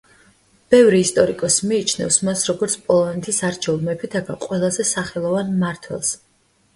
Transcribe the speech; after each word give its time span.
ბევრი 0.73 0.99
ისტორიკოსი 1.07 1.67
მიიჩნევს 1.71 2.15
მას, 2.29 2.41
როგორც 2.51 2.75
პოლონეთის 2.87 3.41
არჩეულ 3.49 3.83
მეფეთაგან 3.91 4.39
ყველაზე 4.47 4.87
სახელოვან 4.93 5.53
მმართველს. 5.59 6.15